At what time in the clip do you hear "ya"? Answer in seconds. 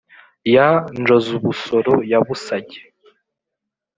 0.53-0.67, 2.11-2.19